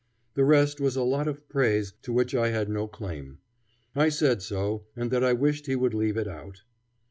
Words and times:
The 0.33 0.43
rest 0.43 0.81
was 0.81 0.95
a 0.95 1.03
lot 1.03 1.27
of 1.27 1.47
praise 1.47 1.93
to 2.01 2.11
which 2.11 2.33
I 2.33 2.47
had 2.49 2.69
no 2.69 2.87
claim. 2.87 3.37
I 3.95 4.09
said 4.09 4.41
so, 4.41 4.87
and 4.95 5.11
that 5.11 5.23
I 5.23 5.33
wished 5.33 5.67
he 5.67 5.75
would 5.75 5.93
leave 5.93 6.17
it 6.17 6.27
out. 6.27 6.63